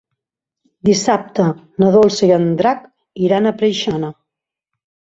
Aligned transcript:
Dissabte 0.89 1.45
na 1.85 1.91
Dolça 1.97 2.25
i 2.31 2.35
en 2.41 2.49
Drac 2.65 2.91
iran 3.29 3.47
a 3.47 3.55
Preixana. 3.63 4.15